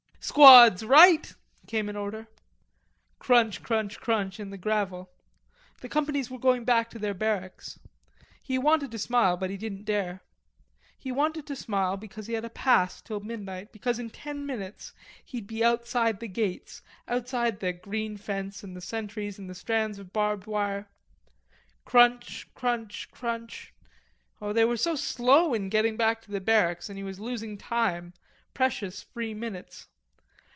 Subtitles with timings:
[0.23, 1.33] "Squads right!"
[1.65, 2.27] came an order.
[3.17, 5.09] Crunch, crunch, crunch in the gravel.
[5.81, 7.79] The companies were going back to their barracks.
[8.43, 10.21] He wanted to smile but he didn't dare.
[10.99, 14.93] He wanted to smile because he had a pass till midnight, because in ten minutes
[15.25, 19.97] he'd be outside the gates, outside the green fence and the sentries and the strands
[19.97, 20.87] of barbed wire.
[21.83, 23.73] Crunch, crunch, crunch;
[24.39, 27.57] oh, they were so slow in getting back to the barracks and he was losing
[27.57, 28.13] time,
[28.53, 29.87] precious free minutes.